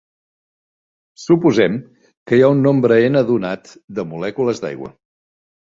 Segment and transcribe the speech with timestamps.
[1.23, 1.75] Suposem
[2.09, 4.95] que hi ha un nombre "N" donat de molècules d'aigua.